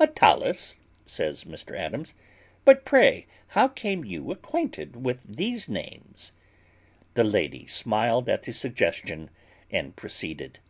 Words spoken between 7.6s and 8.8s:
smiled at the